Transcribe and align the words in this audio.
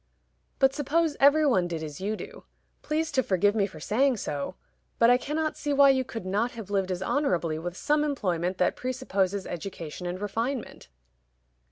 "But 0.57 0.73
suppose 0.73 1.15
every 1.19 1.45
one 1.45 1.67
did 1.67 1.83
as 1.83 2.01
you 2.01 2.15
do? 2.15 2.45
Please 2.81 3.11
to 3.11 3.21
forgive 3.21 3.53
me 3.53 3.67
for 3.67 3.79
saying 3.79 4.17
so; 4.17 4.55
but 4.97 5.11
I 5.11 5.17
cannot 5.19 5.57
see 5.57 5.73
why 5.73 5.91
you 5.91 6.03
could 6.03 6.25
not 6.25 6.53
have 6.53 6.71
lived 6.71 6.89
as 6.89 7.03
honorably 7.03 7.59
with 7.59 7.77
some 7.77 8.03
employment 8.03 8.57
that 8.57 8.75
presupposes 8.75 9.45
education 9.45 10.07
and 10.07 10.19
refinement." 10.19 10.87